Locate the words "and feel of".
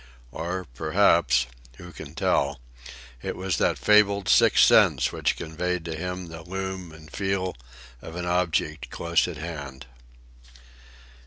6.91-8.15